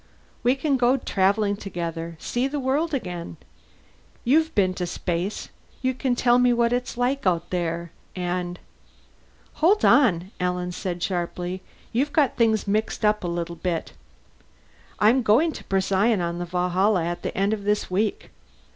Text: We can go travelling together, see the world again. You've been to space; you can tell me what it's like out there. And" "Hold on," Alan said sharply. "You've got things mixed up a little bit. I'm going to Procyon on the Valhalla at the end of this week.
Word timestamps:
We 0.41 0.55
can 0.55 0.77
go 0.77 0.97
travelling 0.97 1.55
together, 1.57 2.15
see 2.19 2.47
the 2.47 2.59
world 2.59 2.91
again. 2.91 3.37
You've 4.23 4.55
been 4.55 4.73
to 4.73 4.87
space; 4.87 5.49
you 5.83 5.93
can 5.93 6.15
tell 6.15 6.39
me 6.39 6.53
what 6.53 6.73
it's 6.73 6.97
like 6.97 7.27
out 7.27 7.51
there. 7.51 7.91
And" 8.15 8.57
"Hold 9.61 9.85
on," 9.85 10.31
Alan 10.39 10.71
said 10.71 11.03
sharply. 11.03 11.61
"You've 11.93 12.13
got 12.13 12.35
things 12.35 12.67
mixed 12.67 13.05
up 13.05 13.23
a 13.23 13.27
little 13.27 13.57
bit. 13.57 13.93
I'm 14.97 15.21
going 15.21 15.51
to 15.51 15.63
Procyon 15.65 16.19
on 16.19 16.39
the 16.39 16.45
Valhalla 16.45 17.05
at 17.05 17.21
the 17.21 17.37
end 17.37 17.53
of 17.53 17.63
this 17.63 17.91
week. 17.91 18.31